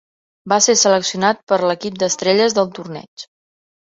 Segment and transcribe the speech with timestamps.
[0.53, 3.27] Va ser seleccionat per a l'equip d'estrelles del torneig.